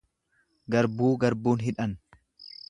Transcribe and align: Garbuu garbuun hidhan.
Garbuu 0.75 1.11
garbuun 1.25 1.63
hidhan. 1.67 1.95